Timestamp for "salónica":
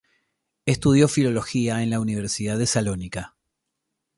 2.65-3.35